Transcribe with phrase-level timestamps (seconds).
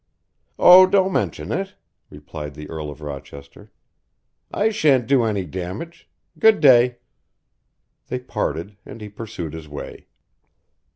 [0.57, 1.75] "Oh, don't mention it,"
[2.09, 3.71] replied the Earl of Rochester.
[4.51, 6.09] "I sha'n't do any damage.
[6.39, 6.97] Good day."
[8.07, 10.07] They parted and he pursued his way.